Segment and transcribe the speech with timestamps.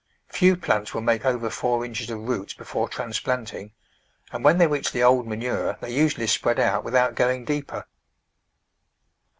[0.29, 3.71] Few plants will make over four inches of roots before transplanting,
[4.31, 7.85] and when they reach the old manure they usually spread out without going deeper.